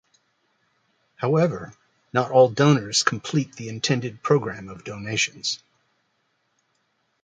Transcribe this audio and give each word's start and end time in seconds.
However, 1.15 1.75
not 2.11 2.31
all 2.31 2.49
donors 2.49 3.03
complete 3.03 3.53
the 3.55 3.69
intended 3.69 4.23
program 4.23 4.67
of 4.67 4.83
donations. 4.83 5.61